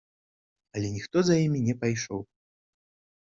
[0.77, 2.21] Але ніхто за імі не пайшоў.